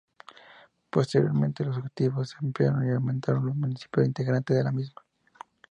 [0.89, 5.03] Posteriormente los objetivos se ampliaron y aumentaron los municipios integrantes de la misma.